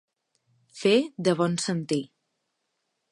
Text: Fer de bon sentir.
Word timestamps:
Fer 0.79 0.95
de 1.27 1.35
bon 1.41 1.59
sentir. 1.67 2.03